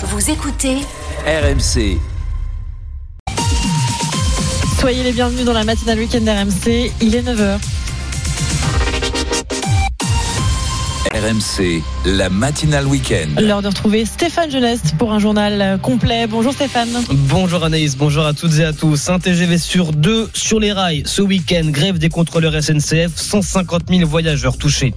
[0.00, 0.76] Vous écoutez
[1.26, 1.98] RMC.
[4.78, 6.92] Soyez les bienvenus dans la matinale week-end RMC.
[7.00, 7.58] Il est 9h.
[11.18, 13.40] RMC, la matinale week-end.
[13.40, 16.28] L'heure de retrouver Stéphane Geneste pour un journal complet.
[16.28, 16.90] Bonjour Stéphane.
[17.10, 19.08] Bonjour Anaïs, bonjour à toutes et à tous.
[19.08, 21.64] Un TGV sur deux sur les rails ce week-end.
[21.70, 24.94] Grève des contrôleurs SNCF, 150 000 voyageurs touchés.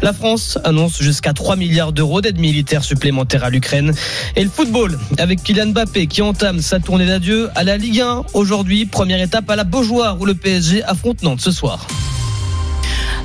[0.00, 3.92] La France annonce jusqu'à 3 milliards d'euros d'aide militaire supplémentaire à l'Ukraine.
[4.36, 8.22] Et le football avec Kylian Mbappé qui entame sa tournée d'adieu à la Ligue 1
[8.34, 8.86] aujourd'hui.
[8.86, 11.84] Première étape à la Beaujoire où le PSG affronte Nantes ce soir.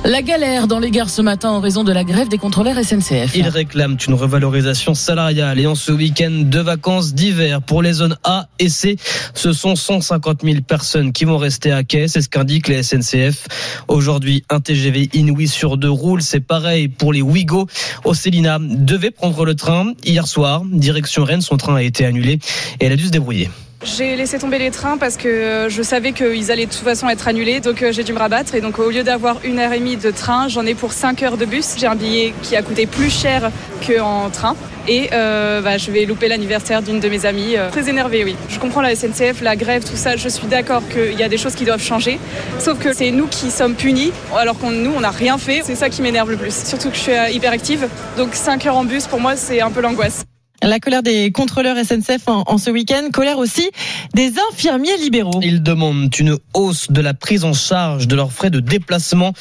[0.04, 3.36] La galère dans les gares ce matin en raison de la grève des contrôleurs SNCF.
[3.36, 8.16] Ils réclament une revalorisation salariale et en ce week-end de vacances d'hiver pour les zones
[8.24, 8.96] A et C.
[9.34, 13.46] Ce sont 150 000 personnes qui vont rester à quai, c'est ce qu'indiquent les SNCF.
[13.88, 17.66] Aujourd'hui, un TGV Inouï sur deux roule, c'est pareil pour les Ouigo.
[18.04, 22.38] Océlina devait prendre le train hier soir, direction Rennes, son train a été annulé
[22.80, 23.50] et elle a dû se débrouiller.
[23.82, 27.28] J'ai laissé tomber les trains parce que je savais qu'ils allaient de toute façon être
[27.28, 28.54] annulés, donc euh, j'ai dû me rabattre.
[28.54, 31.22] Et donc au lieu d'avoir une heure et demie de train, j'en ai pour 5
[31.22, 31.76] heures de bus.
[31.78, 33.50] J'ai un billet qui a coûté plus cher
[33.86, 34.54] qu'en train.
[34.86, 37.56] Et euh, bah, je vais louper l'anniversaire d'une de mes amies.
[37.56, 38.36] Euh, très énervée, oui.
[38.50, 40.14] Je comprends la SNCF, la grève, tout ça.
[40.14, 42.20] Je suis d'accord qu'il y a des choses qui doivent changer.
[42.58, 45.62] Sauf que c'est nous qui sommes punis, alors qu'on nous, on n'a rien fait.
[45.64, 46.54] C'est ça qui m'énerve le plus.
[46.66, 47.88] Surtout que je suis hyperactive.
[48.18, 50.24] Donc 5 heures en bus, pour moi, c'est un peu l'angoisse.
[50.62, 53.70] La colère des contrôleurs SNCF en, en, ce week-end, colère aussi
[54.14, 55.40] des infirmiers libéraux.
[55.42, 59.32] Ils demandent une hausse de la prise en charge de leurs frais de déplacement.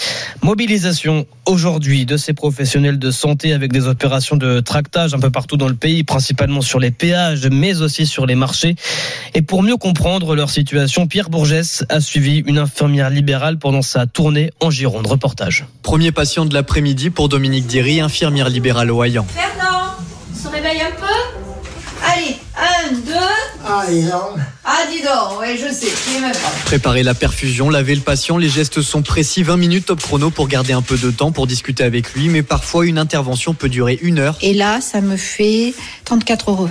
[0.42, 5.58] Mobilisation aujourd'hui de ces professionnels de santé avec des opérations de tractage un peu partout
[5.58, 8.75] dans le pays, principalement sur les péages, mais aussi sur les marchés.
[9.34, 14.06] Et pour mieux comprendre leur situation, Pierre Bourgès a suivi une infirmière libérale pendant sa
[14.06, 15.08] tournée en Gironde.
[15.08, 15.66] Reportage.
[15.81, 19.25] Premier patient de l'après-midi pour Dominique Diry, infirmière libérale au Hayan.
[19.34, 19.69] Fernand,
[20.59, 21.45] réveille un peu
[22.02, 23.13] Allez, un, deux.
[23.65, 24.39] Ah, dis donc.
[24.63, 26.51] Ah, dis donc, ouais, je sais, je même pas.
[26.66, 30.47] Préparer la perfusion, laver le patient, les gestes sont précis, 20 minutes top chrono pour
[30.47, 34.00] garder un peu de temps pour discuter avec lui, mais parfois une intervention peut durer
[34.01, 34.38] une heure.
[34.41, 35.73] Et là, ça me fait
[36.06, 36.69] 34,20 euros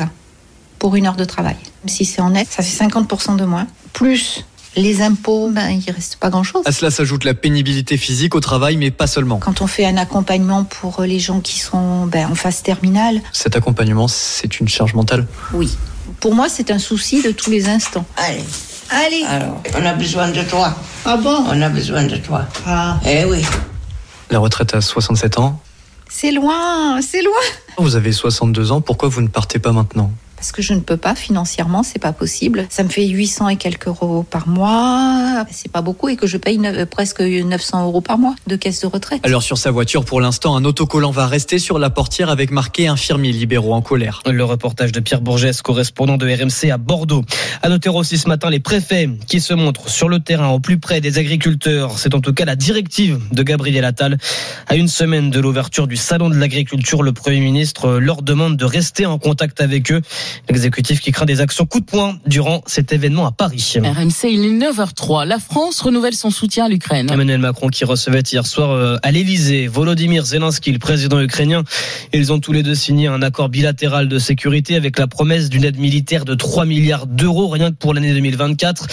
[0.79, 1.57] pour une heure de travail.
[1.87, 3.67] Si c'est en net, ça fait 50% de moins.
[3.93, 4.47] Plus
[4.79, 6.63] les impôts, ben, il reste pas grand-chose.
[6.65, 9.39] À cela s'ajoute la pénibilité physique au travail, mais pas seulement.
[9.39, 13.21] Quand on fait un accompagnement pour les gens qui sont ben, en phase terminale.
[13.33, 15.27] Cet accompagnement, c'est une charge mentale?
[15.53, 15.77] Oui.
[16.21, 18.07] Pour moi, c'est un souci de tous les instants.
[18.17, 18.45] Allez.
[18.91, 19.25] Allez.
[19.29, 20.75] Alors, on a besoin de toi.
[21.05, 21.45] Ah bon?
[21.49, 22.47] On a besoin de toi.
[22.67, 22.99] Ah.
[23.07, 23.43] Eh oui.
[24.31, 25.61] La retraite à 67 ans?
[26.09, 27.35] C'est loin, c'est loin.
[27.77, 30.11] Vous avez 62 ans, pourquoi vous ne partez pas maintenant?
[30.39, 32.67] Parce que je ne peux pas financièrement, c'est pas possible.
[32.71, 36.37] Ça me fait 800 et quelques euros par mois, c'est pas beaucoup et que je
[36.37, 39.21] paye ne, presque 900 euros par mois de caisse de retraite.
[39.25, 42.87] Alors sur sa voiture, pour l'instant, un autocollant va rester sur la portière avec marqué
[42.87, 44.23] infirmiers libéraux en colère.
[44.27, 47.25] Le reportage de Pierre Bourgès, correspondant de RMC à Bordeaux.
[47.63, 50.79] À noter aussi ce matin les préfets qui se montrent sur le terrain au plus
[50.79, 51.99] près des agriculteurs.
[51.99, 54.19] C'est en tout cas la directive de Gabriel Attal.
[54.69, 58.65] À une semaine de l'ouverture du salon de l'agriculture, le Premier ministre leur demande de
[58.65, 60.03] rester en contact avec eux.
[60.49, 63.75] L'exécutif qui craint des actions coup de poing durant cet événement à Paris.
[63.77, 65.27] RMC, il est 9h03.
[65.27, 67.11] La France renouvelle son soutien à l'Ukraine.
[67.11, 71.63] Emmanuel Macron qui recevait hier soir à l'Elysée Volodymyr Zelensky, le président ukrainien.
[72.13, 75.65] Ils ont tous les deux signé un accord bilatéral de sécurité avec la promesse d'une
[75.65, 78.87] aide militaire de 3 milliards d'euros rien que pour l'année 2024.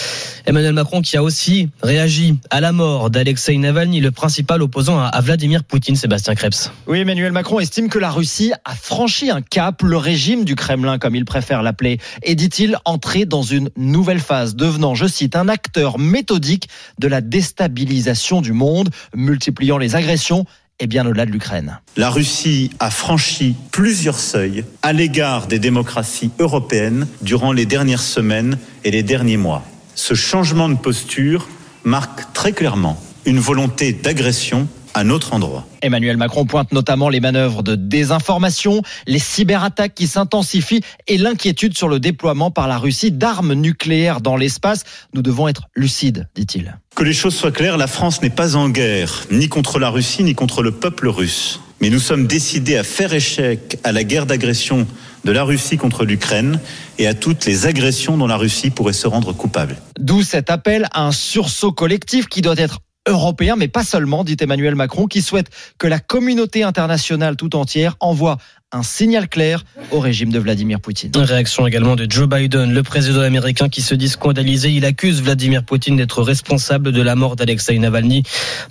[0.46, 5.20] Emmanuel Macron qui a aussi réagi à la mort d'Alexei Navalny, le principal opposant à
[5.20, 6.70] Vladimir Poutine, Sébastien Krebs.
[6.86, 10.98] Oui, Emmanuel Macron estime que la Russie a franchi un cap, le régime du Kremlin
[10.98, 15.48] comme il préfère l'appeler, et dit-il entrer dans une nouvelle phase, devenant, je cite, un
[15.48, 20.46] acteur méthodique de la déstabilisation du monde, multipliant les agressions
[20.78, 21.80] et bien au-delà de l'Ukraine.
[21.96, 28.58] La Russie a franchi plusieurs seuils à l'égard des démocraties européennes durant les dernières semaines
[28.84, 29.64] et les derniers mois.
[29.94, 31.48] Ce changement de posture
[31.84, 35.66] marque très clairement une volonté d'agression à notre endroit.
[35.82, 41.88] Emmanuel Macron pointe notamment les manœuvres de désinformation, les cyberattaques qui s'intensifient et l'inquiétude sur
[41.88, 44.84] le déploiement par la Russie d'armes nucléaires dans l'espace.
[45.12, 46.78] Nous devons être lucides, dit-il.
[46.94, 50.22] Que les choses soient claires, la France n'est pas en guerre, ni contre la Russie,
[50.22, 51.60] ni contre le peuple russe.
[51.82, 54.86] Mais nous sommes décidés à faire échec à la guerre d'agression
[55.26, 56.58] de la Russie contre l'Ukraine
[56.96, 59.76] et à toutes les agressions dont la Russie pourrait se rendre coupable.
[59.98, 64.36] D'où cet appel à un sursaut collectif qui doit être européen, mais pas seulement, dit
[64.40, 68.38] Emmanuel Macron, qui souhaite que la communauté internationale tout entière envoie
[68.72, 71.12] un signal clair au régime de Vladimir Poutine.
[71.16, 74.70] Réaction également de Joe Biden, le président américain qui se dit scandalisé.
[74.70, 78.24] Il accuse Vladimir Poutine d'être responsable de la mort d'Alexei Navalny.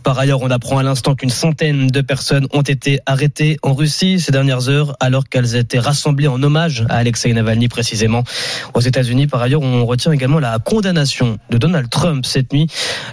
[0.03, 4.19] Par ailleurs, on apprend à l'instant qu'une centaine de personnes ont été arrêtées en Russie
[4.19, 8.25] ces dernières heures alors qu'elles étaient rassemblées en hommage à Alexei Navalny précisément.
[8.73, 12.67] Aux États-Unis, par ailleurs, on retient également la condamnation de Donald Trump cette nuit.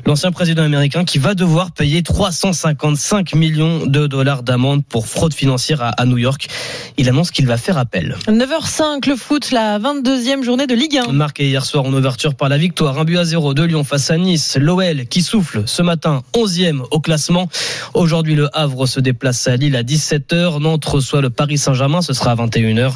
[0.05, 5.93] L'ancien président américain qui va devoir payer 355 millions de dollars d'amende pour fraude financière
[5.97, 6.49] à, New York.
[6.99, 8.17] Il annonce qu'il va faire appel.
[8.29, 11.13] 9h05, le foot, la 22e journée de Ligue 1.
[11.13, 14.11] Marqué hier soir en ouverture par la victoire, un but à zéro de Lyon face
[14.11, 14.57] à Nice.
[14.61, 17.49] L'OL qui souffle ce matin 11e au classement.
[17.95, 20.61] Aujourd'hui, le Havre se déplace à Lille à 17h.
[20.61, 22.95] Nantes reçoit le Paris Saint-Germain, ce sera à 21h.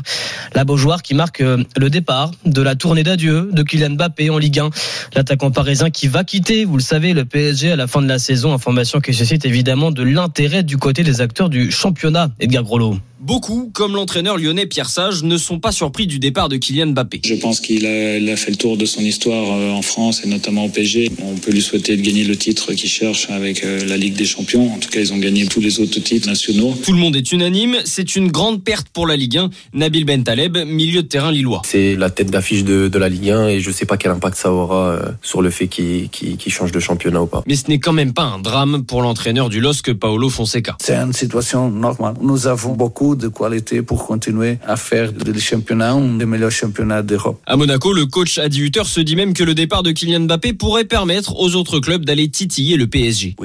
[0.55, 4.39] La Beaujoire qui marque euh, le départ de la tournée d'adieu de Kylian Mbappé en
[4.39, 4.71] Ligue 1.
[5.15, 8.19] L'attaquant parisien qui va quitter, vous le savez, le PSG à la fin de la
[8.19, 8.53] saison.
[8.53, 12.31] Information qui suscite évidemment de l'intérêt du côté des acteurs du championnat.
[12.41, 12.99] Edgar Grolot.
[13.19, 17.23] Beaucoup, comme l'entraîneur lyonnais Pierre Sage, ne sont pas surpris du départ de Kylian Mbappé.
[17.25, 20.67] Je pense qu'il a, fait le tour de son histoire euh, en France et notamment
[20.67, 21.11] au PSG.
[21.23, 24.27] On peut lui souhaiter de gagner le titre qu'il cherche avec euh, la Ligue des
[24.27, 24.71] Champions.
[24.71, 26.75] En tout cas, ils ont gagné tous les autres titres nationaux.
[26.85, 29.51] Tout le monde est unanime, c'est une grande perte pour la Ligue 1.
[29.73, 31.63] Nabil Bentaleb, milieu de terrain lillois.
[31.65, 34.11] C'est la tête d'affiche de, de, la Ligue 1 et je ne sais pas quel
[34.11, 37.43] impact ça aura euh, sur le fait qu'il qu qu change de championnat ou pas.
[37.47, 40.77] Mais ce n'est quand même pas un drame pour l'entraîneur du LOSC, Paolo Fonseca.
[40.83, 42.15] C'est une situation normale.
[42.21, 47.03] Nous avons beaucoup de qualité pour continuer à faire le championnat un des meilleurs championnats
[47.03, 47.41] d'Europe.
[47.47, 50.53] À Monaco, le coach Adi Hutter se dit même que le départ de Kylian Mbappé
[50.55, 53.37] pourrait permettre aux autres clubs d'aller titiller le PSG.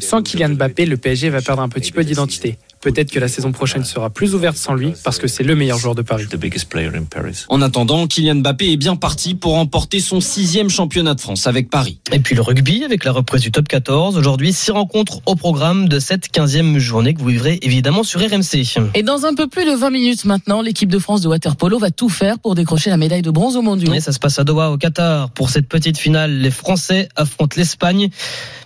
[0.00, 2.58] Sans Kylian Mbappé, le PSG va perdre un petit peu d'identité.
[2.80, 5.76] Peut-être que la saison prochaine sera plus ouverte sans lui parce que c'est le meilleur
[5.76, 6.24] joueur de Paris.
[7.50, 11.68] En attendant, Kylian Mbappé est bien parti pour remporter son sixième championnat de France avec
[11.68, 11.98] Paris.
[12.10, 14.16] Et puis le rugby avec la reprise du top 14.
[14.16, 18.64] Aujourd'hui, six rencontres au programme de cette 15e journée que vous vivrez évidemment sur RMC.
[18.94, 21.90] Et dans un peu plus de 20 minutes maintenant, l'équipe de France de waterpolo va
[21.90, 23.92] tout faire pour décrocher la médaille de bronze au mondiaux.
[23.92, 25.28] Et ça se passe à Doha au Qatar.
[25.32, 28.08] Pour cette petite finale, les Français affrontent l'Espagne.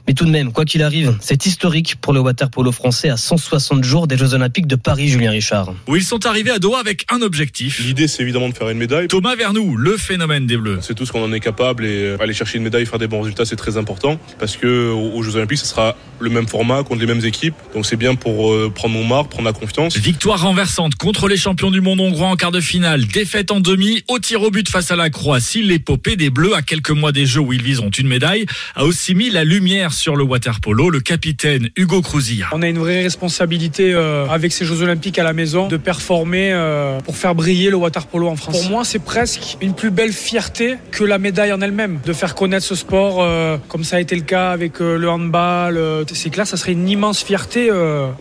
[0.06, 3.82] Mais tout de même, quoi qu'il arrive, c'est historique pour le waterpolo français à 160
[3.82, 5.74] jours des Jeux Olympiques de Paris, Julien Richard.
[5.86, 7.80] Où ils sont arrivés à Doha avec un objectif.
[7.84, 9.08] L'idée, c'est évidemment de faire une médaille.
[9.08, 10.78] Thomas Vernou, le phénomène des Bleus.
[10.82, 13.20] C'est tout ce qu'on en est capable et aller chercher une médaille, faire des bons
[13.20, 17.00] résultats, c'est très important parce que aux Jeux Olympiques, ce sera le même format contre
[17.00, 17.54] les mêmes équipes.
[17.74, 19.96] Donc c'est bien pour euh, prendre mon marque, prendre la confiance.
[19.96, 23.06] Victoire renversante contre les champions du monde hongrois en quart de finale.
[23.06, 25.62] Défaite en demi au tir au but face à la Croatie.
[25.62, 29.14] L'épopée des Bleus à quelques mois des Jeux où ils viseront une médaille a aussi
[29.14, 32.48] mis la lumière sur le waterpolo le capitaine Hugo Crouzilla.
[32.52, 36.52] On a une vraie responsabilité euh, avec ces Jeux Olympiques à la maison de performer
[36.52, 38.60] euh, pour faire briller le water polo en France.
[38.60, 42.00] Pour moi, c'est presque une plus belle fierté que la médaille en elle-même.
[42.04, 45.80] De faire connaître ce sport euh, comme ça a été le cas avec le handball.
[46.12, 47.70] c'est clair, ça serait une immense fierté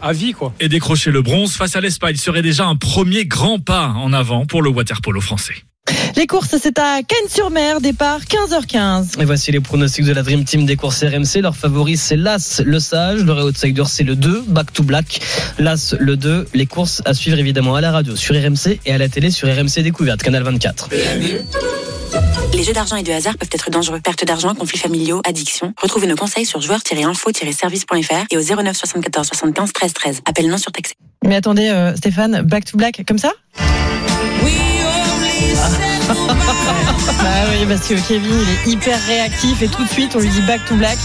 [0.02, 0.34] à vie.
[0.34, 0.54] Quoi.
[0.60, 4.46] Et décrocher le bronze face à l'Espagne serait déjà un premier grand pas en avant
[4.46, 5.56] pour le water polo français.
[6.16, 9.20] Les courses, c'est à Cannes-sur-Mer, départ 15h15.
[9.20, 11.42] Et voici les pronostics de la Dream Team des courses RMC.
[11.42, 13.24] Leur favori, c'est l'As, le Sage.
[13.24, 15.20] Leur outsider, c'est le 2, Back to Black.
[15.60, 16.48] L'As, le 2.
[16.54, 19.48] Les courses à suivre évidemment à la radio sur RMC et à la télé sur
[19.48, 20.90] RMC Découverte, Canal 24.
[22.54, 24.00] Les jeux d'argent et de hasard peuvent être dangereux.
[24.00, 25.74] Perte d'argent, conflits familiaux, addiction.
[25.82, 30.22] Retrouvez nos conseils sur joueurs-info-service.fr et au 09 74 75 13 13.
[30.26, 30.94] Appel non surtaxé.
[31.26, 33.32] Mais attendez, euh, Stéphane, Back to Black, comme ça?
[34.44, 34.73] Oui
[36.08, 40.30] bah oui, parce que Kevin, il est hyper réactif et tout de suite, on lui
[40.30, 40.98] dit back to black.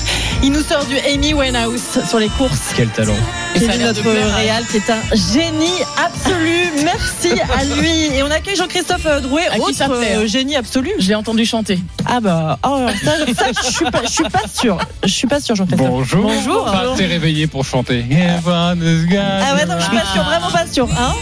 [0.43, 2.73] Il nous sort du Amy Winehouse sur les courses.
[2.77, 3.15] Quel talent.
[3.55, 4.03] Kevin, notre
[4.37, 6.71] réal, qui est un génie absolu.
[6.85, 8.17] Merci à lui.
[8.17, 10.93] Et on accueille Jean-Christophe Drouet, à autre euh, génie absolu.
[10.99, 11.79] Je l'ai entendu chanter.
[12.07, 14.79] Ah bah, oh, ça, ça je suis pas, je suis pas sûr.
[15.03, 15.89] Je suis pas sûr, Jean-Christophe.
[15.89, 16.23] Bonjour.
[16.23, 16.65] Bonjour.
[16.65, 18.05] Pas assez réveillé pour chanter.
[18.09, 20.89] Ah ouais, non, je suis pas sûr, vraiment pas sûr.
[20.99, 21.15] Hein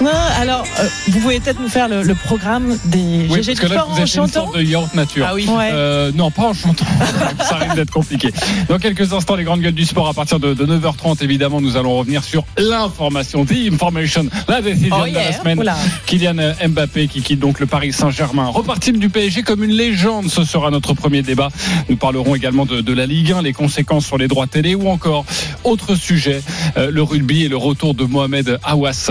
[0.00, 3.60] non, alors, euh, vous pouvez peut-être nous faire le, le programme des oui, GG parce
[3.60, 5.26] que du là, sport vous en êtes chantant une sorte de yaourt nature.
[5.28, 5.46] Ah oui.
[5.48, 5.70] Ouais.
[5.72, 6.86] Euh, non, pas en chantant.
[7.40, 8.30] Ça risque d'être compliqué.
[8.68, 11.76] Dans quelques instants, les grandes gueules du sport à partir de, de 9h30, évidemment, nous
[11.76, 15.58] allons revenir sur l'information, the information, la décision Oh de la semaine.
[15.58, 15.76] Oula.
[16.06, 18.46] Kylian Mbappé qui quitte donc le Paris Saint-Germain.
[18.46, 21.50] Reparti du PSG comme une légende, ce sera notre premier débat.
[21.88, 24.88] Nous parlerons également de, de la Ligue 1, les conséquences sur les droits télé ou
[24.88, 25.24] encore
[25.64, 26.42] autre sujet,
[26.76, 29.10] euh, le rugby et le retour de Mohamed Awas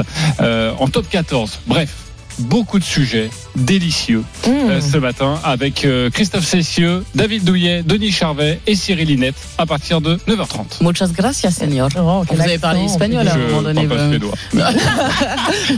[0.79, 1.59] en top 14.
[1.65, 2.08] Bref.
[2.39, 4.49] Beaucoup de sujets délicieux Mmh.
[4.69, 9.65] euh, ce matin avec euh, Christophe Cessieux, David Douillet, Denis Charvet et Cyril Linette à
[9.65, 10.81] partir de 9h30.
[10.81, 11.89] Muchas gracias, señor.
[11.97, 13.87] Oh, Vous avez parlé espagnol à un moment donné.
[13.87, 14.09] pas euh.
[14.09, 14.33] suédois.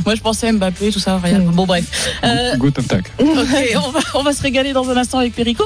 [0.05, 1.39] Moi, je pensais à Mbappé, tout ça, rien.
[1.39, 1.85] Bon, bref.
[2.23, 3.03] Euh, Guten Tag.
[3.19, 3.25] Mmh.
[3.83, 5.63] on va, on va se régaler dans un instant avec Perico.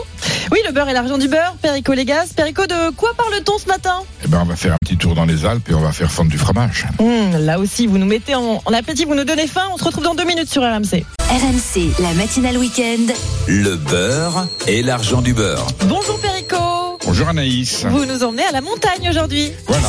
[0.51, 1.55] Oui, le beurre et l'argent du beurre.
[1.61, 2.27] Perico Légas.
[2.35, 3.97] Perico, de quoi parle-t-on ce matin?
[4.23, 6.11] Eh ben, on va faire un petit tour dans les Alpes et on va faire
[6.11, 6.85] fondre du fromage.
[6.99, 9.63] Hum, Là aussi, vous nous mettez en, en appétit, vous nous donnez faim.
[9.73, 10.84] On se retrouve dans deux minutes sur RMC.
[10.93, 13.11] RMC, la matinale week-end.
[13.47, 15.65] Le beurre et l'argent du beurre.
[15.87, 16.99] Bonjour Perico.
[17.03, 17.85] Bonjour Anaïs.
[17.85, 19.51] Vous nous emmenez à la montagne aujourd'hui.
[19.65, 19.87] Voilà.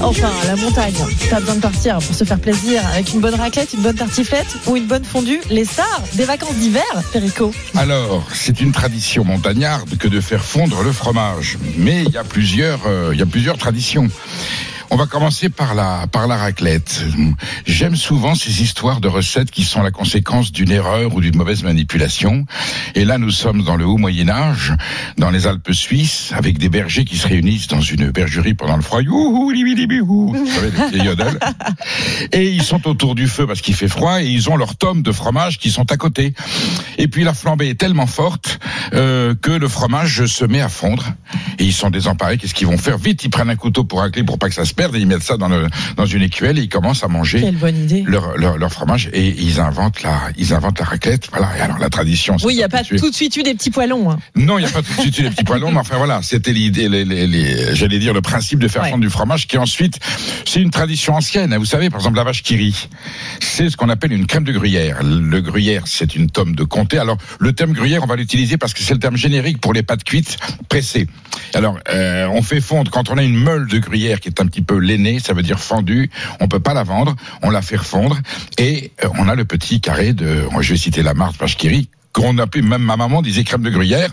[0.00, 0.94] Enfin, à la montagne.
[1.28, 4.56] Pas besoin de partir pour se faire plaisir avec une bonne raclette, une bonne tartiflette
[4.66, 5.40] ou une bonne fondue.
[5.50, 7.52] Les stars des vacances d'hiver, Perico.
[7.76, 11.58] Alors, c'est une tradition montagnarde que de faire fondre le fromage.
[11.76, 14.08] Mais il y a plusieurs, euh, il y a plusieurs traditions.
[14.90, 17.04] On va commencer par la, par la raclette.
[17.66, 21.62] J'aime souvent ces histoires de recettes qui sont la conséquence d'une erreur ou d'une mauvaise
[21.62, 22.46] manipulation.
[22.94, 24.72] Et là, nous sommes dans le haut Moyen-Âge,
[25.18, 28.82] dans les Alpes suisses, avec des bergers qui se réunissent dans une bergerie pendant le
[28.82, 29.00] froid.
[32.32, 35.02] Et ils sont autour du feu parce qu'il fait froid et ils ont leurs tomes
[35.02, 36.32] de fromage qui sont à côté.
[36.96, 38.58] Et puis la flambée est tellement forte
[38.94, 41.12] euh, que le fromage se met à fondre.
[41.58, 42.38] Et ils sont désemparés.
[42.38, 42.96] Qu'est-ce qu'ils vont faire?
[42.96, 45.06] Vite, ils prennent un couteau pour racler pour pas que ça se perde et ils
[45.06, 45.66] mettent ça dans, le,
[45.96, 48.04] dans une écuelle et ils commencent à manger Quelle bonne idée.
[48.06, 51.28] leur, leur, leur fromage et ils inventent la, ils inventent la raclette.
[51.32, 51.48] Voilà.
[51.58, 52.36] Et alors la tradition.
[52.44, 54.10] Oui, il n'y a pas tout de suite eu des petits poilons.
[54.12, 54.18] hein.
[54.36, 56.20] Non, il n'y a pas tout de suite eu les petits poilons, mais enfin voilà,
[56.22, 58.90] c'était l'idée, les, les, les- j'allais dire le principe de faire Ouais.
[58.90, 59.98] fondre du fromage, qui ensuite,
[60.46, 61.52] c'est une tradition ancienne.
[61.52, 61.58] hein.
[61.58, 62.88] Vous savez, par exemple, la vache qui rit,
[63.40, 64.98] c'est ce qu'on appelle une crème de gruyère.
[65.02, 66.98] Le gruyère, c'est une tome de comté.
[66.98, 69.82] Alors, le terme gruyère, on va l'utiliser parce que c'est le terme générique pour les
[69.82, 70.36] pâtes cuites
[70.68, 71.08] pressées.
[71.54, 74.46] Alors, euh, on fait fondre quand on a une meule de gruyère qui est un
[74.46, 76.10] petit lainée, ça veut dire fendue.
[76.40, 78.18] On peut pas la vendre, on la fait fondre
[78.58, 82.38] et euh, on a le petit carré de, je vais citer la marque rit, qu'on
[82.38, 84.10] appelait même ma maman disait crème de gruyère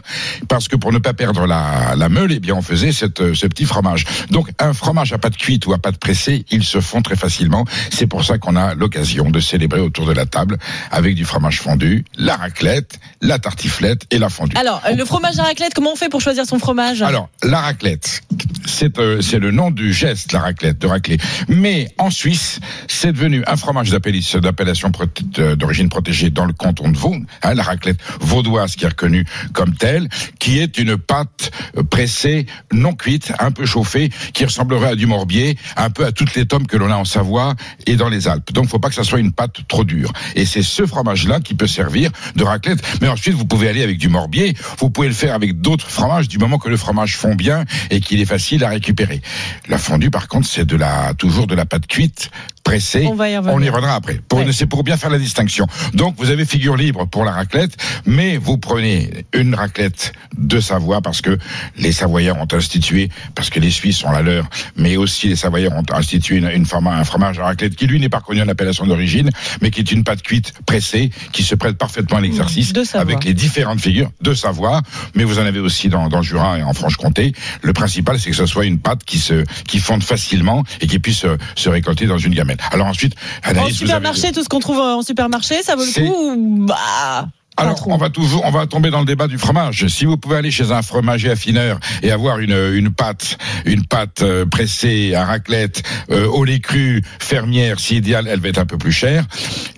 [0.48, 3.34] parce que pour ne pas perdre la, la meule eh bien on faisait cette, euh,
[3.34, 4.06] ce petit fromage.
[4.30, 7.66] Donc un fromage à pâte cuite ou à pâte pressée il se fond très facilement.
[7.90, 10.58] C'est pour ça qu'on a l'occasion de célébrer autour de la table
[10.92, 14.56] avec du fromage fondu la raclette la tartiflette et la fondue.
[14.56, 17.02] Alors, euh, le fromage à raclette, comment on fait pour choisir son fromage?
[17.02, 18.22] Alors, la raclette,
[18.66, 21.18] c'est euh, c'est le nom du geste, la raclette, de racler.
[21.48, 24.92] Mais en Suisse, c'est devenu un fromage d'appellation
[25.58, 29.76] d'origine protégée dans le canton de Vaud, hein, la raclette vaudoise qui est reconnue comme
[29.76, 30.08] telle,
[30.40, 31.52] qui est une pâte
[31.90, 36.36] pressée, non cuite, un peu chauffée, qui ressemblerait à du morbier, un peu à toutes
[36.36, 38.52] les tomes que l'on a en Savoie et dans les Alpes.
[38.54, 40.12] Donc, faut pas que ça soit une pâte trop dure.
[40.36, 42.80] Et c'est ce fromage-là qui peut servir de raclette.
[43.02, 46.28] Mais ensuite, vous pouvez aller avec du morbier, vous pouvez le faire avec d'autres fromages
[46.28, 49.22] du moment que le fromage fond bien et qu'il est facile à récupérer.
[49.68, 52.30] La fondue, par contre, c'est de la, toujours de la pâte cuite,
[53.08, 53.56] On va y revenir.
[53.56, 54.20] On y reviendra après.
[54.28, 54.52] Pour, Ouais.
[54.52, 55.66] C'est pour bien faire la distinction.
[55.94, 61.02] Donc, vous avez figure libre pour la raclette, mais vous prenez une raclette de Savoie
[61.02, 61.38] parce que
[61.78, 64.46] les Savoyards ont institué, parce que les Suisses ont la leur,
[64.76, 68.00] mais aussi les Savoyards ont institué une, une forma- un fromage à raclette qui, lui,
[68.00, 69.30] n'est pas reconnu en appellation d'origine,
[69.62, 73.02] mais qui est une pâte cuite pressée, qui se prête parfaitement à l'exercice De Savoie.
[73.14, 74.82] avec les différentes figures de Savoie,
[75.14, 77.34] mais vous en avez aussi dans, dans le Jura et en Franche-Comté.
[77.62, 81.00] Le principal, c'est que ce soit une pâte qui se, qui fonde facilement et qui
[81.00, 82.55] puisse se, se récolter dans une gamelle.
[82.72, 85.92] Alors ensuite, En Anaïs, avez- supermarché, tout ce qu'on trouve en supermarché, ça vaut le
[85.92, 89.88] coup ou bah alors, on va toujours, on va tomber dans le débat du fromage.
[89.88, 94.24] Si vous pouvez aller chez un fromager affineur et avoir une, une pâte, une pâte
[94.24, 95.82] euh, pressée à raclette,
[96.12, 99.26] euh, au lait cru, fermière, si idéal, elle va être un peu plus chère.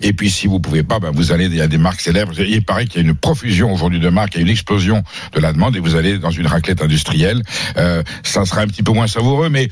[0.00, 2.32] Et puis, si vous pouvez pas, ben, vous allez, il y a des marques célèbres.
[2.40, 5.04] Il paraît qu'il y a une profusion aujourd'hui de marques, il y a une explosion
[5.32, 7.44] de la demande et vous allez dans une raclette industrielle.
[7.76, 9.68] Euh, ça sera un petit peu moins savoureux, mais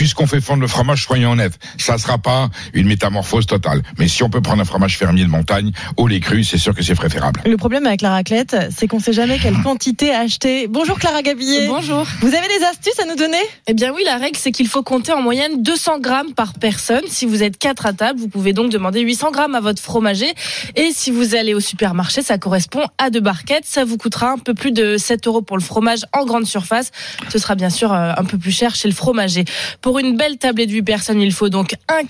[0.00, 3.82] puisqu'on fait fondre le fromage, soyons honnêtes, ça sera pas une métamorphose totale.
[3.98, 6.74] Mais si on peut prendre un fromage fermier de montagne, au lait cru, c'est sûr
[6.74, 7.42] que c'est préférable.
[7.44, 10.68] Le problème avec la raclette, c'est qu'on sait jamais quelle quantité acheter.
[10.68, 11.66] Bonjour Clara Gabillet.
[11.66, 12.06] Bonjour.
[12.22, 13.42] Vous avez des astuces à nous donner?
[13.66, 17.04] Eh bien oui, la règle, c'est qu'il faut compter en moyenne 200 grammes par personne.
[17.06, 20.32] Si vous êtes quatre à table, vous pouvez donc demander 800 grammes à votre fromager.
[20.76, 23.66] Et si vous allez au supermarché, ça correspond à deux barquettes.
[23.66, 26.90] Ça vous coûtera un peu plus de 7 euros pour le fromage en grande surface.
[27.28, 29.44] Ce sera bien sûr euh, un peu plus cher chez le fromager.
[29.82, 32.06] Pour une belle tablée de 8 personnes, il faut donc 1,6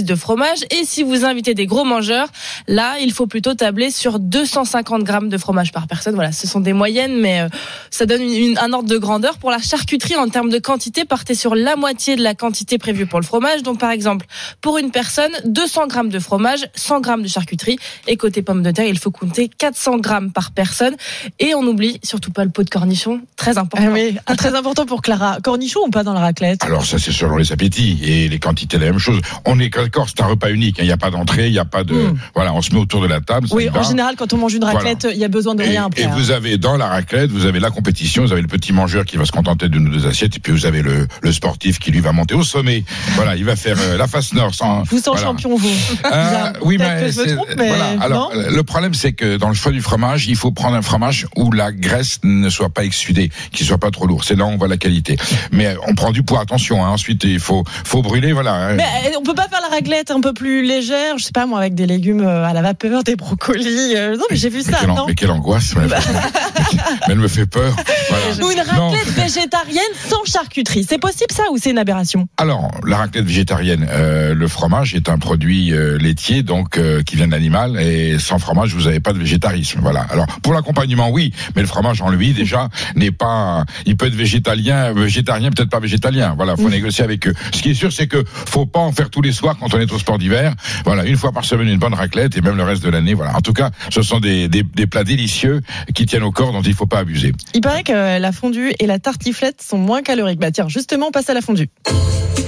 [0.00, 0.60] kg de fromage.
[0.70, 2.28] Et si vous invitez des gros mangeurs,
[2.68, 6.14] là, il faut plutôt tabler sur 250 grammes de fromage par personne.
[6.14, 7.48] Voilà, ce sont des moyennes, mais euh,
[7.90, 9.38] ça donne une- une- un ordre de grandeur.
[9.38, 13.06] Pour la charcuterie, en termes de quantité, partez sur la moitié de la quantité prévue
[13.06, 13.62] pour le fromage.
[13.62, 14.26] Donc, par exemple,
[14.60, 17.78] pour une personne, 200 grammes de fromage, 100 grammes de charcuterie.
[18.06, 20.94] Et côté pommes de terre, il faut compter 400 grammes par personne.
[21.38, 23.86] Et on n'oublie surtout pas le pot de cornichon, très important.
[23.88, 25.38] Ah oui, ah, très important pour Clara.
[25.42, 26.62] Cornichon ou pas dans la raclette?
[26.64, 29.20] Alors ça c'est selon les appétits et les quantités, la même chose.
[29.44, 30.78] On est d'accord, c'est un repas unique.
[30.78, 30.82] hein.
[30.82, 31.94] Il n'y a pas d'entrée, il n'y a pas de.
[31.94, 32.18] Mm.
[32.34, 33.46] Voilà, on se met autour de la table.
[33.50, 35.84] Oui, en général, quand on mange une raclette, il y a besoin de Et, rien
[35.86, 36.02] après.
[36.02, 36.10] et hein.
[36.14, 39.16] vous avez dans la raclette, vous avez la compétition, vous avez le petit mangeur qui
[39.16, 41.90] va se contenter d'une ou deux assiettes, et puis vous avez le, le sportif qui
[41.90, 42.84] lui va monter au sommet.
[43.14, 44.82] Voilà, il va faire euh, la face nord sans.
[44.84, 45.22] Vous sens voilà.
[45.22, 45.68] champion, vous.
[46.12, 47.96] Euh, oui, mais, trompe, voilà.
[48.00, 51.26] Alors, le problème, c'est que dans le choix du fromage, il faut prendre un fromage
[51.36, 54.24] où la graisse ne soit pas exsudée, qu'il soit pas trop lourd.
[54.24, 55.16] C'est là où on voit la qualité.
[55.52, 56.84] Mais euh, on prend du poids, attention.
[56.84, 56.96] hein.
[57.04, 58.54] Ensuite, il faut, faut brûler, voilà.
[58.54, 58.74] hein.
[58.76, 61.44] Mais euh, on peut pas faire la raclette un peu plus légère, je sais pas
[61.44, 63.92] moi, avec des légumes euh, à la vapeur, des brocolis.
[63.94, 65.74] euh, Non, mais j'ai vu Mais ça, quelle, non mais quelle angoisse.
[65.76, 67.76] mais- mais elle me fait peur.
[68.08, 68.24] Voilà.
[68.42, 68.88] Ou une Non.
[68.88, 70.86] raclette végétarienne sans charcuterie.
[70.88, 75.10] C'est possible ça ou c'est une aberration Alors, la raclette végétarienne, euh, le fromage est
[75.10, 79.00] un produit euh, laitier, donc euh, qui vient de l'animal, et sans fromage, vous n'avez
[79.00, 79.80] pas de végétarisme.
[79.82, 80.06] Voilà.
[80.08, 83.66] Alors, pour l'accompagnement, oui, mais le fromage en lui, déjà, n'est pas.
[83.84, 86.32] Il peut être végétalien, végétarien, peut-être pas végétalien.
[86.34, 87.34] Voilà, faut négocier avec eux.
[87.52, 89.80] Ce qui est sûr, c'est que faut pas en faire tous les soirs quand on
[89.80, 90.54] est au sport d'hiver.
[90.84, 93.14] Voilà, une fois par semaine, une bonne raclette, et même le reste de l'année.
[93.14, 93.36] Voilà.
[93.36, 95.60] En tout cas, ce sont des, des, des plats délicieux
[95.94, 97.32] qui tiennent au corps, dont il faut pas abuser.
[97.54, 100.40] Il paraît que la fondue et la tartiflette sont moins caloriques.
[100.40, 101.68] Bah tiens, justement, on passe à la fondue.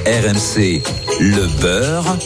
[0.06, 0.82] RMC,
[1.20, 2.16] le beurre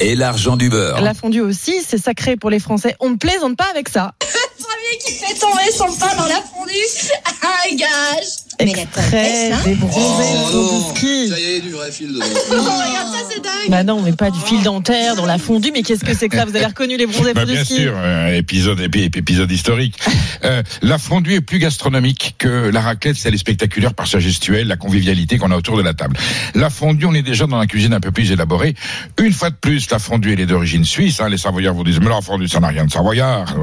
[0.00, 1.00] et l'argent du beurre.
[1.00, 2.96] La fondue aussi, c'est sacré pour les Français.
[3.00, 4.14] On ne plaisante pas avec ça.
[4.58, 6.72] Premier qui fait tomber son pain dans la fondue,
[7.70, 8.47] un gage.
[8.60, 9.58] Mais la Très hein.
[9.64, 11.28] débronzé, Oh, Soubouski.
[11.28, 12.24] Ça y est, du vrai fil dedans.
[12.50, 13.52] Oh, regarde ça, c'est dingue.
[13.70, 15.70] Bah non, mais pas du fil dentaire dans la fondue.
[15.72, 16.44] Mais qu'est-ce que c'est que ça?
[16.44, 19.96] Vous avez reconnu les bronzés Bah, bien Soubouski sûr, un épisode, épi- épisode historique.
[20.44, 24.20] Euh, la fondue est plus gastronomique que la raclette, c'est elle est spectaculaire par sa
[24.20, 26.16] gestuelle, la convivialité qu'on a autour de la table.
[26.54, 28.76] La fondue, on est déjà dans la cuisine un peu plus élaborée.
[29.18, 31.20] Une fois de plus, la fondue, elle est d'origine suisse.
[31.20, 31.28] Hein.
[31.28, 33.46] Les Savoyards vous disent, mais la fondue, ça n'a rien de Savoyard.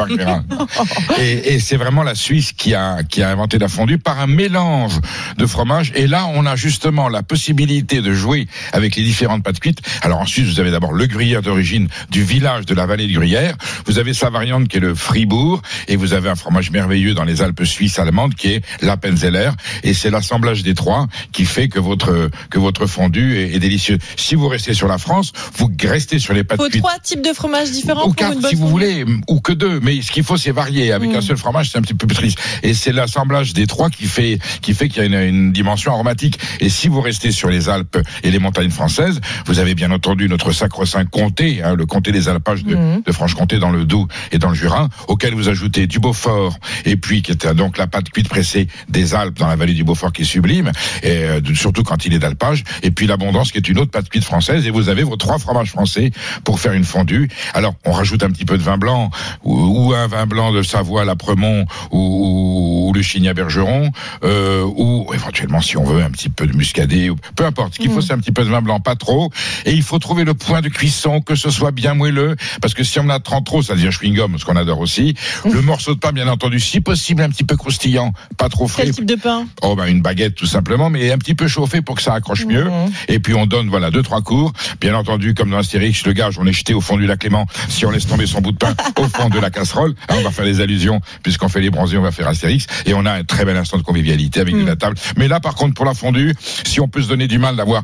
[1.20, 4.26] Et, et c'est vraiment la Suisse qui a, qui a inventé la fondue par un
[4.42, 4.98] mélange
[5.38, 5.92] de fromage.
[5.94, 9.80] Et là, on a justement la possibilité de jouer avec les différentes pâtes cuites.
[10.02, 13.14] Alors en Suisse, vous avez d'abord le gruyère d'origine du village de la vallée du
[13.14, 13.56] Gruyère.
[13.86, 15.62] Vous avez sa variante qui est le Fribourg.
[15.88, 19.50] Et vous avez un fromage merveilleux dans les Alpes suisses allemandes qui est l'Appenzeller.
[19.84, 23.98] Et c'est l'assemblage des trois qui fait que votre, que votre fondue est, est délicieux.
[24.16, 26.82] Si vous restez sur la France, vous restez sur les pâtes Faut cuites.
[26.82, 29.78] trois types de fromages différents Ou pour quatre, si vous voulez, ou que deux.
[29.80, 30.92] Mais ce qu'il faut, c'est varier.
[30.92, 31.16] Avec Mm.
[31.16, 32.38] un seul fromage, c'est un petit peu plus triste.
[32.62, 35.92] Et c'est l'assemblage des trois qui fait, qui fait qu'il y a une, une dimension
[35.92, 36.38] aromatique.
[36.60, 40.28] Et si vous restez sur les Alpes et les montagnes françaises, vous avez bien entendu
[40.28, 43.02] notre sacro-saint comté, hein, le comté des alpages de, Mm.
[43.06, 46.96] de Franche-Comté dans le Doubs et dans le Jura, auquel vous ajoutez du Beaufort, et
[46.96, 49.84] puis qui est euh, donc la pâte cuite pressée des Alpes dans la vallée du
[49.84, 50.72] Beaufort qui est sublime,
[51.02, 54.08] et euh, surtout quand il est d'alpage, et puis l'abondance qui est une autre pâte
[54.08, 56.10] cuite française, et vous avez vos trois fromages français
[56.44, 57.28] pour faire une fondue.
[57.54, 59.10] Alors, on rajoute un petit peu de vin blanc,
[59.44, 63.90] ou, ou un vin blanc de Savoie, l'Apremont, ou, ou, ou le Chigny Bergeron,
[64.22, 67.74] euh, ou éventuellement, si on veut, un petit peu de muscadet, ou, peu importe.
[67.74, 69.30] Ce qu'il faut, c'est un petit peu de vin blanc, pas trop,
[69.64, 72.84] et il faut trouver le point de cuisson, que ce soit bien moelleux, parce que
[72.84, 75.14] si on en a trop trop, ça devient chewing-gum, ce qu'on adore aussi.
[75.44, 78.84] Le morceau de pain, bien entendu, si possible, un petit peu croustillant, pas trop frais.
[78.84, 79.46] Quel type de pain?
[79.62, 82.44] Oh ben une baguette tout simplement, mais un petit peu chauffé pour que ça accroche
[82.44, 82.66] mieux.
[83.08, 84.52] Et puis on donne voilà deux trois cours.
[84.80, 87.46] Bien entendu, comme dans Astérix, le gage, on est jeté au fond du lac Léman.
[87.68, 90.22] Si on laisse tomber son bout de pain au fond de la casserole, hein, on
[90.22, 93.12] va faire des allusions puisqu'on fait les bronzés, on va faire Astérix et on a
[93.12, 94.96] un très bel instant de convivialité avec de la table.
[95.16, 97.82] Mais là, par contre, pour la fondue, si on peut se donner du mal d'avoir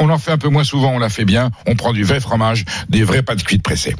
[0.00, 1.50] on en fait un peu moins souvent, on la fait bien.
[1.66, 3.96] On prend du vrai fromage, des vraies pâtes cuites pressées.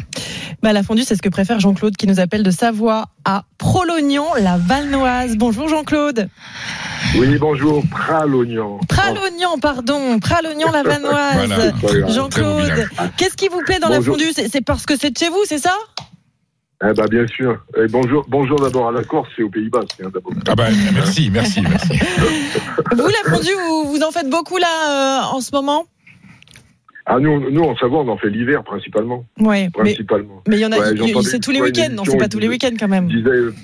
[0.63, 4.27] Bah, la fondue, c'est ce que préfère Jean-Claude qui nous appelle de Savoie à Prolognon,
[4.41, 5.37] la Valnoise.
[5.37, 6.29] Bonjour Jean-Claude.
[7.17, 8.79] Oui, bonjour, Pralognan.
[8.89, 10.19] Pralognon, pardon.
[10.21, 10.83] Pralognon, la.
[10.89, 11.73] Voilà.
[11.73, 14.17] Très Jean-Claude, qu'est-ce qui vous plaît dans Bonjour.
[14.17, 15.75] la fondue c'est parce que c'est de chez vous, c'est ça?
[16.85, 17.59] Eh ben, bien sûr.
[17.77, 19.81] Et bonjour, bonjour d'abord à la Corse et aux Pays-Bas.
[20.03, 20.33] hein, d'abord.
[20.47, 21.89] Ah ben merci, merci, merci.
[22.93, 24.67] Vous, la fondue, vous, vous en faites beaucoup là
[25.27, 25.87] euh, en ce moment?
[27.05, 29.25] Ah, nous, nous, en Savoie, on en fait l'hiver principalement.
[29.41, 30.43] Ouais, mais Principalement.
[30.47, 32.49] mais il y en a, Ouais, c'est tous les week-ends, non C'est pas tous les
[32.49, 33.09] week-ends quand même.
[33.09, 33.55] disait, euh,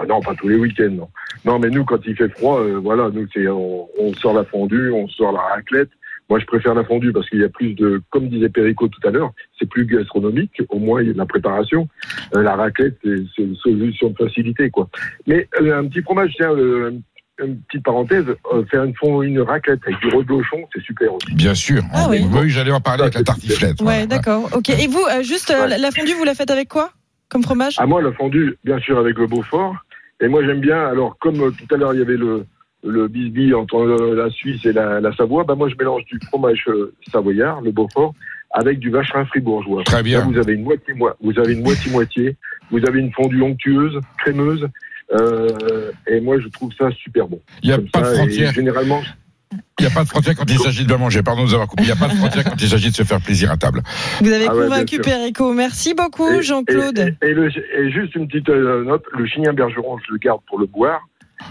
[0.00, 1.08] ah non, pas tous les week-ends, non.
[1.44, 4.44] Non, mais nous, quand il fait froid, euh, voilà, nous, c'est, on, on sort la
[4.44, 5.90] fondue, on sort la raclette.
[6.30, 9.06] Moi, je préfère la fondue parce qu'il y a plus de, comme disait Perico tout
[9.06, 10.62] à l'heure, c'est plus gastronomique.
[10.68, 11.88] Au moins, il y a de la préparation.
[12.36, 14.88] Euh, la raclette, c'est, une solution de facilité, quoi.
[15.26, 16.92] Mais euh, un petit fromage, tiens, euh,
[17.42, 21.34] une petite parenthèse, euh, faire une, fond, une raclette avec du reblochon, c'est super aussi.
[21.34, 21.82] Bien sûr.
[21.92, 22.24] Ah oui.
[22.46, 23.80] j'allais en parler avec la tartiflette.
[23.82, 24.50] Ouais, d'accord.
[24.54, 24.68] Ok.
[24.70, 26.92] Et vous, euh, juste euh, la- la fondue, vous la faites avec quoi
[27.28, 27.74] comme fromage?
[27.78, 29.74] À moi, la fondue, bien sûr, avec le Beaufort.
[30.20, 32.44] Et moi, j'aime bien, alors, comme euh, tout à l'heure, il y avait le,
[32.82, 36.18] le bisbis entre euh, la Suisse et la, la Savoie, bah, moi, je mélange du
[36.28, 38.14] fromage euh, savoyard, le Beaufort,
[38.52, 39.82] avec du vacherin fribourgeois.
[39.84, 40.20] Très bien.
[40.20, 42.36] Là, vous avez une moitié, moi, vous avez une moitié-moitié.
[42.70, 44.66] Vous avez une fondue onctueuse, crémeuse.
[45.12, 47.40] Euh, et moi, je trouve ça super bon.
[47.62, 48.52] Il n'y a Comme pas de ça, frontière.
[48.52, 49.02] Généralement,
[49.80, 51.22] Il n'y a pas de frontière quand il s'agit de bien manger.
[51.22, 51.82] Pardon de nous avoir coupé.
[51.82, 53.82] Il n'y a pas de frontière quand il s'agit de se faire plaisir à table.
[54.20, 55.00] Vous avez Ah ouais, convaincu.
[55.00, 55.52] Perico.
[55.52, 57.16] Merci beaucoup, Jean-Claude.
[57.22, 60.66] Et, et juste une petite euh, note, le chignin bergeron, je le garde pour le
[60.66, 61.00] boire.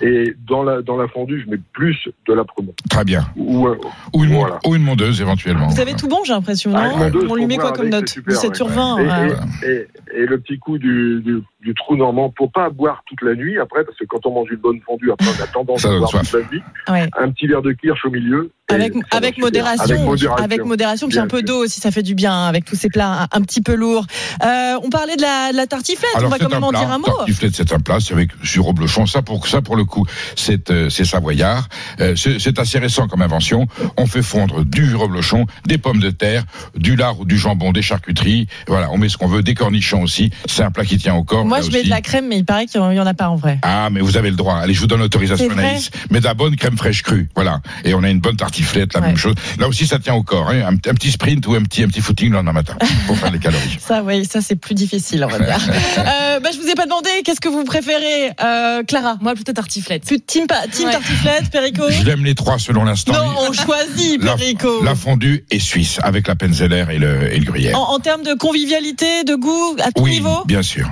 [0.02, 2.74] Et dans la, dans la fondue, je mets plus de la promo.
[2.90, 3.26] Très bien.
[3.36, 3.78] Ou, euh,
[4.14, 4.60] Ou une, Voilà.
[4.66, 5.68] ou une mondeuse éventuellement.
[5.68, 6.92] Vous avez tout bon, j'ai l'impression, Ah,
[7.30, 8.56] On lui met quoi comme note c'est super, 17 ouais.
[8.56, 8.98] sur 20.
[9.00, 9.38] Et, ouais.
[9.64, 9.88] et- et-
[10.22, 13.60] et le petit coup du, du, du trou normand, pour pas boire toute la nuit
[13.60, 16.10] après, parce que quand on mange une bonne fondue, après on a tendance à boire
[16.10, 16.32] soif.
[16.32, 16.62] toute la nuit.
[16.90, 17.10] Ouais.
[17.20, 18.52] Un petit verre de kirsch au milieu.
[18.70, 18.94] Avec,
[19.38, 20.36] modération, Avec modération.
[20.36, 23.24] avec modération, puis un peu d'eau aussi, ça fait du bien avec tous ces plats
[23.24, 24.06] un, un petit peu lourds.
[24.44, 26.80] Euh, on parlait de la, de la tartiflette, on va quand même en plat.
[26.80, 27.06] dire un mot.
[27.06, 29.06] Tartiflette, c'est un plat, c'est avec sur reblochon.
[29.06, 30.06] Ça pour ça pour le coup,
[30.36, 31.68] c'est euh, savoyard.
[32.00, 33.68] Euh, c'est assez récent comme invention.
[33.98, 36.44] On fait fondre du reblochon, des pommes de terre,
[36.76, 38.48] du lard ou du jambon, des charcuteries.
[38.68, 40.30] Voilà, on met ce qu'on veut, des cornichons aussi.
[40.46, 41.46] C'est un plat qui tient au corps.
[41.46, 41.86] Moi, je mets aussi.
[41.86, 43.60] de la crème, mais il paraît qu'il n'y en a pas en vrai.
[43.64, 44.56] Ah, mais vous avez le droit.
[44.58, 45.90] Allez, je vous donne l'autorisation, Anaïs.
[46.12, 47.30] Mais de la bonne crème fraîche crue.
[47.36, 47.62] Voilà.
[47.86, 49.08] Et on a une bonne tartiflette, la Ouais.
[49.08, 49.36] même chose.
[49.60, 50.50] Là aussi, ça tient au corps.
[50.50, 50.62] hein.
[50.68, 52.76] Un, un petit sprint ou un petit, un petit footing le lendemain matin
[53.08, 53.78] pour faire les calories.
[53.80, 55.58] Ça, oui, ça c'est plus difficile, on va dire.
[55.98, 59.18] euh, bah, je vous ai pas demandé, qu'est-ce que vous préférez, euh, Clara?
[59.22, 60.06] Moi, plutôt tartiflette.
[60.06, 60.92] Plus team, team Ouais.
[60.94, 61.84] tartiflette, Perico?
[61.90, 63.14] Je l'aime les trois selon l'instant.
[63.14, 64.84] Non, on choisit, La, Perico.
[64.84, 67.78] la fondue est suisse avec la penzeller et le, et le gruyère.
[67.80, 70.44] En, en termes de convivialité, de goût, à tout oui, niveau?
[70.46, 70.88] bien sûr.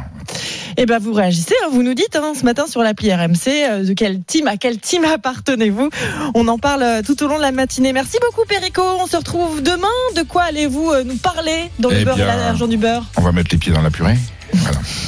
[0.78, 3.84] Eh ben vous réagissez, hein, vous nous dites hein, ce matin sur l'appli RMC euh,
[3.84, 5.90] de quel team, à quel team appartenez-vous
[6.36, 7.94] On en parle euh, tout au long de la matinée.
[7.94, 8.82] Merci beaucoup Perico.
[9.02, 9.88] On se retrouve demain.
[10.16, 13.06] De quoi allez-vous euh, nous parler dans le Eh beurre et bien, l'argent du beurre?
[13.18, 14.18] On va mettre les pieds dans la purée.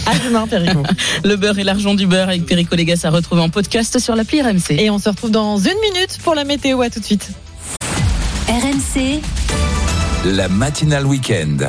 [0.06, 0.84] À demain Perico.
[1.24, 4.42] Le beurre et l'argent du beurre avec Perico Légas à retrouver en podcast sur l'appli
[4.42, 4.72] RMC.
[4.72, 6.82] Et on se retrouve dans une minute pour la météo.
[6.82, 7.30] À tout de suite.
[8.48, 9.22] RMC,
[10.26, 11.68] La matinale week-end.